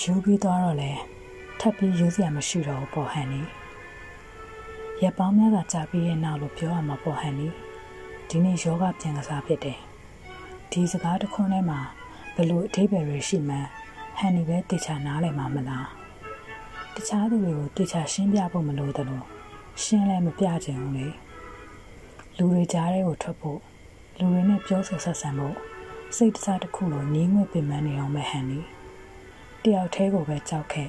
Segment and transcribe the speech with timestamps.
[0.00, 0.90] ယူပြီးသွားတော့လေ
[1.60, 3.42] ထပ်ပြီးယူစရာမရှိတော့ဘူးပေါ့ဟန်နီ
[5.02, 7.48] ရက်ပေါင်းများစွာကြာပြီးရဲ့နောက်လို့ပြောရမှာပေါ့ဟန်နီ
[8.28, 9.78] ဒီနေ့ယောဂပြန်ကစားဖြစ်တယ်
[10.70, 11.80] ဒီစကားတစ်ခွန်းထဲမှာ
[12.36, 13.68] ဘလို့အထိပ္ပယ်ရရှိမှန်း
[14.18, 15.88] ဟန်နီပဲတေချာနားလည်မှာမလား
[16.94, 19.22] တခြားသူတွေကိုတေချာရှင်းပြဖို့မလိုသလို
[19.82, 21.06] ရှင်းလဲမပြချင်ဘူးလေ
[22.36, 23.60] လူတွေကြားထဲကိုထွက်ဖို့
[24.18, 25.56] လူတွေနဲ့ပြောဆိုဆက်ဆံဖို့
[26.16, 28.60] စိတ်တစားတစ်ခုလိုငြင်းငွေ့ပင်ပန်းနေအောင်ပဲဟန်နီ
[29.64, 30.88] တယောက်တည်းကိုပဲကြောက်ခဲ့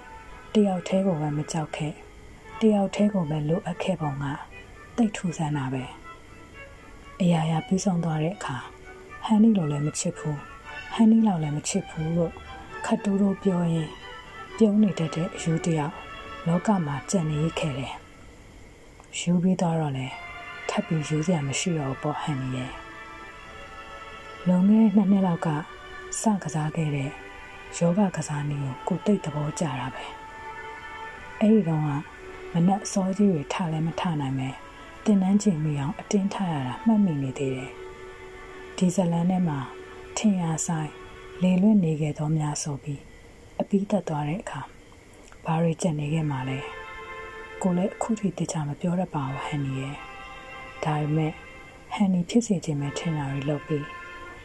[0.54, 1.94] တယောက်တည်းကိုပဲမကြောက်ခဲ့
[2.62, 4.26] တယောက်တည်းကိုပဲလိုအပ်ခဲ့ပုံက
[4.98, 5.84] တိတ်ထူဆန်းတာပဲ
[7.22, 8.58] အရာရာပြီးဆုံးသွားတဲ့အခါ
[9.26, 10.40] ဟန်နီလိုလည်းမချစ်ဘူး
[10.94, 12.32] ဟန်နီလောက်လည်းမချစ်ဘူးလို့
[12.86, 13.90] ခတ်တူးတို့ပြောရင်
[14.58, 15.94] ပြုံးနေတတ်တဲ့အယူတယောက်
[16.48, 17.94] လောကမှာကြံ့နေခဲ့တယ်
[19.20, 20.08] ယူပြီးတော့လေ
[20.70, 22.72] ထပ်ပြီးယူစရာမရှိတော့ဘူးပေါ့ဟန်နီရဲ့
[24.48, 25.48] လွန်ခဲ့တဲ့နှစ်နှစ်လောက်က
[26.22, 27.12] စကစားခဲ့တဲ့
[27.78, 30.06] ယောဂကစားနည်းကိုကိုတိတ်သဘောကျတာပဲ
[31.40, 31.90] အဲ့ဒီတော့က
[32.54, 34.50] မနက်စောကြီးတွေထလည်းမထနိုင်ပဲ
[35.06, 37.72] တင်နှန်းချင်မိအောင်အတင်းထရတာမှတ်မိနေသေးတယ်
[38.78, 39.60] ဒီဇလန်ထဲမှာ
[40.18, 40.92] ထင်ရဆိုင်
[41.42, 43.02] လေလွင့်နေခဲ့သောများဆိုပြီး
[43.60, 44.62] အပီးသက်သွားတဲ့အခါ
[45.46, 46.60] ဘာတွေကြက်နေခဲ့မှလဲ
[47.62, 49.96] ကိုလည်းအခုထိတခြားမပြောရပါဘူးဟန်နီရဲ့
[50.84, 51.32] ဒါပေမဲ့
[51.94, 53.86] ဟန်နီဖြစ်စေခြင်းပဲထင်တာတွေလုပ်ပြီး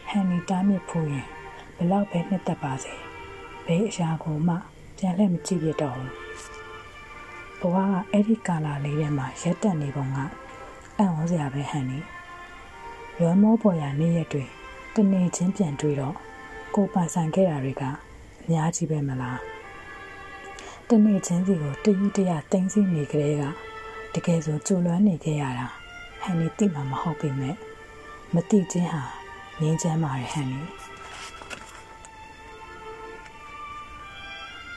[0.09, 1.27] ဟန်နီတားမြစ်ဖို့ရင်
[1.77, 2.95] ဘလောက်ပဲနှစ်သက်ပါစေ
[3.69, 4.55] ဘယ်အရာကိုမှ
[4.97, 10.19] ပြန်လှည့်မကြည့်ရတော့ဘူးဘဝကအဲ့ဒီကာလာလေးထဲမှာရက်တက်နေပုံက
[10.99, 11.99] အံ့ဩစရာပဲဟန်နီ
[13.21, 14.45] ရွမ်းမောပေါ်ရနေ့ရက်တွေ
[14.95, 16.17] တနေ့ချင်းပြန်တွေ့တော့
[16.75, 19.39] ကိုပိုင်ဆိုင်ခဲ့တာတွေကအများကြီးပဲမလား
[20.89, 23.45] တနေ့ချင်းစီကိုတယူတရတင်းစီနေကြတဲ့က
[24.15, 25.67] တကယ်ဆိုကြိုလွမ်းနေခဲ့ရတာ
[26.23, 27.55] ဟန်နီသိမှာမဟုတ်ပေမဲ့
[28.35, 29.03] မသိချင်းဟာ
[29.61, 30.61] ငင်းချမ်းပါတယ်ဟန်နီ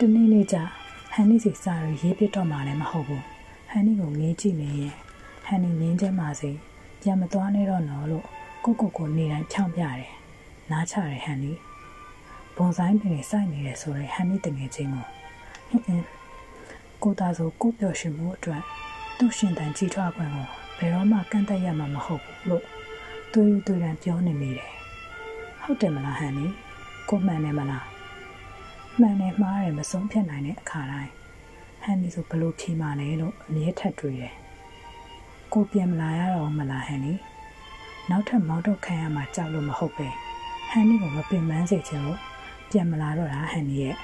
[0.03, 0.57] တနေ့နေ့ကျ
[1.13, 3.23] ဟန်နီစီစာရီရေးပြတော့မှလည်းမဟုတ်ဘူး
[3.69, 4.93] ဟန်နီကိုငေးကြည့်နေရင်
[5.45, 6.51] ဟန်နီငင်းချမ်းပါစေ
[7.01, 8.25] ပြန်မသွားနဲ့တော့နော်လို့
[8.63, 10.09] ကိုကိုကိုနေတိုင်းဖြောင်းပြတယ်
[10.71, 11.53] နားချတယ်ဟန်နီ
[12.55, 16.05] ဘွန်ဆိုင်ပင်တွေစိုက်နေတယ်ဆိုရင်ဟန်နီတငယ်ချင်းကိုဟင်းအင်း
[17.03, 18.61] ကိုသားဆိုကိုပျော်ရွှင်မှုအတွက်
[19.17, 20.47] သူ့ရှင်တန်ကြီးထွားခွင့်ကို
[20.77, 22.63] ဘယ်တော့မှကန့်သက်ရမှာမဟုတ်ဘူးလို့
[23.33, 24.71] တွေးယူတွေးတန်ပြောနေမိတယ်
[25.61, 26.45] ဟုတ်တယ်မလားဟန်နီ
[27.09, 27.90] ကိုမှန်တယ်မလား
[29.01, 31.11] မှန်တယ်မှားတယ်မဆုံးဖြတ်နိုင်တဲ့အခါတိုင်း
[31.83, 34.35] ဟန်နီဆိုဘလို့ဖြေမာလဲလို့အမြဲထပ်တွေးတယ်
[35.53, 37.13] ကိုပြန်မလာရတော့မလားဟန်နီ
[38.09, 40.07] နောက်ထပ်မောက်တော့ခံရမှာကြောက်လို့မဟုတ်ပဲ
[40.69, 42.19] ဟန်နီကိုမပင်ပန်းစေချင်လို့
[42.71, 43.95] ပြန်မလာတော့တာဟန်နီရဲ့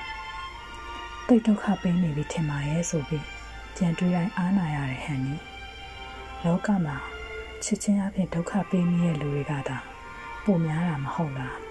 [1.27, 3.25] တိတ်ဒုက္ခပေးနေပြီထင်ပါရဲ့ဆိုပြီး
[3.75, 5.33] ပြန်တွေးတိုင်းအားနာရတဲ့ဟန်နီ
[6.43, 6.95] လောကမှာ
[7.63, 9.77] ချစ်ချင်းအဖြစ်ဒုက္ခပေးမိတဲ့လူတွေကသာ
[10.43, 11.66] ပုံများတာမဟုတ်လား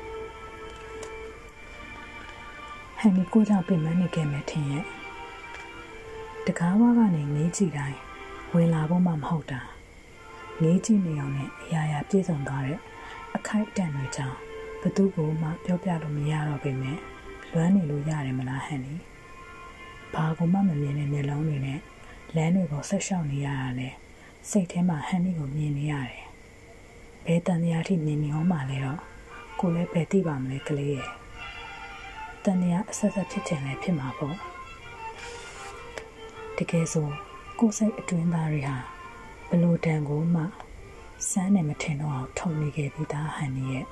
[2.99, 4.84] ဟန်နီကိုကြောင့်ပြင်မနေခဲ့မယ်ထင်ရဲ့
[6.47, 7.99] တကားဝါကနေငေးကြည့်တိုင်း
[8.53, 9.61] ဝင်လာဖို့မှမဟုတ်တာ
[10.62, 12.79] ငေးကြည့်နေအောင်နဲ့အရာရာပြည့်စုံသွားတဲ့
[13.37, 14.37] အခိုက်အတန့်တွေကြောင့်
[14.83, 16.99] ဘသူ့ကိုမှပြောပြလို့မရတော့ပေမဲ့
[17.53, 18.95] လွမ်းနေလို့ရတယ်မလားဟန်နီ
[20.15, 21.81] ဘာကိုမှမမြင်တဲ့မျက်လုံးတွေနဲ့
[22.37, 23.89] လမ်းတွေကိုဆက်လျှောက်နေရတာလဲ
[24.51, 26.25] စိတ်ထဲမှာဟန်နီကိုမြင်နေရတယ်
[27.27, 29.01] ဘယ်တန်တရားထိမြင်နေအောင်မှလဲတော့
[29.61, 31.09] ကိုလည်းပဲသိပါမလဲကလေးရဲ့
[32.47, 34.37] တန်တရားအဆက်ဆက်ဖြစ်ချင်လည်းဖြစ်မှာပေါ့
[36.57, 37.09] တကယ်ဆို
[37.59, 38.77] ကိုယ်စိတ်အတွင်းသားတွေဟာ
[39.51, 40.43] ဘလို့တန်ကိုမှ
[41.31, 43.84] စမ်းနေမထင်တော့အောင်ထုံနေခဲ့ပြီးသားဟန်နီရဲ့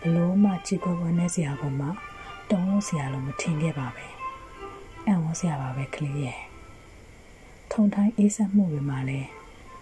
[0.00, 1.86] ဘလို့မှကြည်ကွယ်ဝန်းနေစရာကမှ
[2.50, 4.06] တုံးလို့စရာလို့မထင်ခဲ့ပါပဲ
[5.06, 6.40] အံ့ဩစရာပါပဲကလေးရဲ့
[7.72, 9.28] ထုံတိုင်းအေးဆက်မှုတွေမှာလည်း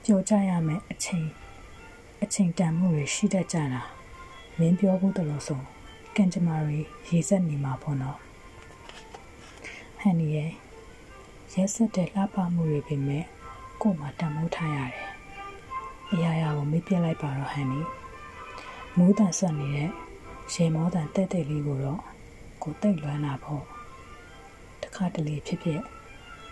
[0.07, 1.27] ကြော်ကြရမယ်အချိန်
[2.23, 3.83] အချိန်တန်မှုတွေရှိတတ်ကြတာ
[4.59, 5.63] မင်းပြောဖို့တလို့ဆို
[6.17, 6.79] ကံကြမ္မာတွေ
[7.09, 8.19] ရေစက်နေမှာပေါ့နော်
[10.01, 10.51] ဟန်နီရဲ့
[11.55, 13.25] ရဲစက်တဲ့လှပမှုတွေပြင်မဲ့
[13.81, 15.09] ကို့မှာတံမိုးထားရတယ်
[16.13, 17.81] အရာရာကိုမေ့ပြလိုက်ပါတော့ဟန်နီ
[18.97, 19.91] မူးတန်ဆက်နေတဲ့
[20.55, 22.01] ရေမောတန်တဲ့တဲ့လေးကိုတော့
[22.63, 23.63] ကိုတိတ်လွမ်းတာပေါ့
[24.83, 25.83] တခါတလေဖြစ်ဖြစ်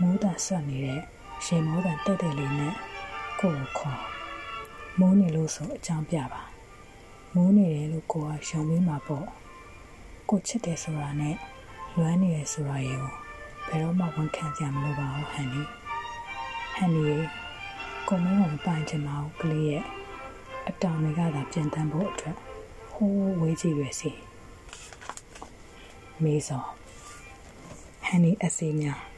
[0.00, 1.00] မူးတန်ဆက်နေတဲ့
[1.46, 2.75] ရေမောတန်တဲ့တဲ့လေးနဲ့
[3.40, 4.00] ကိုကိုခေါ်
[4.99, 6.43] မိုးနေလို့ဆိုအကြောင်းပြပါ
[7.34, 9.26] မိုးနေတယ်လို့ကိုကယုံပြီးမှာပေါ့
[10.31, 11.37] ကိုချစ်တယ်ဆိုတာနဲ့
[11.99, 13.12] လွမ်းနေတယ်ဆိုတာရေကို
[13.69, 15.62] ဘယ်တော့မှဝန်ခံကြမလို့ပါဘူးဟန်နီ
[16.75, 17.06] ဟန်နီ
[18.09, 19.85] ကိုမင်းကမပိုင်ချင်ပါဘူးကလေးရဲ့
[20.69, 22.37] အတောင်တွေကသာပြန်တန်းဖို့အတွက်
[22.93, 24.11] ဟိုးဝေးကြည့်ရစီ
[26.23, 26.65] မေးစော
[28.06, 29.09] ဟန်နီအစီများ